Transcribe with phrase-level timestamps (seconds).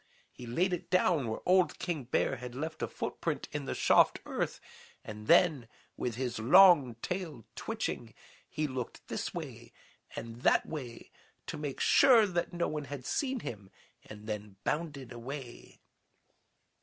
[0.31, 4.19] He laid it down where old King Bear had left a footprint in the soft
[4.25, 4.59] earth
[5.03, 8.15] and then, with his long tail twitching,
[8.49, 9.71] he looked this way
[10.15, 11.11] and that way
[11.45, 13.69] to make sure that no one had seen him
[14.03, 15.81] and then bounded away.